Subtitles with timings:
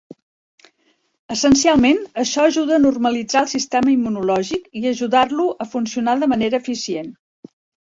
[1.35, 7.17] Essencialment, això ajuda a normalitzar el sistema immunològic i ajudar-lo a funcionar de manera eficient.